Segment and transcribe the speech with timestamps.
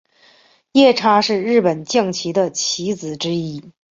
[0.71, 3.71] 夜叉是日本将棋的棋子之一。